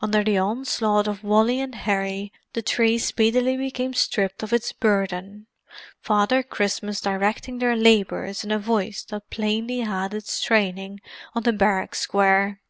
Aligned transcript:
Under 0.00 0.22
the 0.22 0.38
onslaught 0.38 1.08
of 1.08 1.24
Wally 1.24 1.58
and 1.58 1.74
Harry 1.74 2.32
the 2.52 2.62
tree 2.62 2.98
speedily 2.98 3.56
became 3.56 3.94
stripped 3.94 4.44
of 4.44 4.52
its 4.52 4.70
burden; 4.70 5.48
Father 6.00 6.44
Christmas 6.44 7.00
directing 7.00 7.58
their 7.58 7.74
labours 7.74 8.44
in 8.44 8.52
a 8.52 8.60
voice 8.60 9.02
that 9.06 9.28
plainly 9.28 9.80
had 9.80 10.14
its 10.14 10.40
training 10.40 11.00
on 11.34 11.42
the 11.42 11.52
barrack 11.52 11.96
square. 11.96 12.60